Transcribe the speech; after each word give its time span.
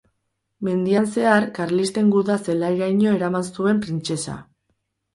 Mendian 0.67 1.05
zehar, 1.17 1.45
karlisten 1.59 2.11
guda-zelairaino 2.17 3.15
eraman 3.21 3.49
zuen 3.55 3.87
printzesa. 3.89 4.43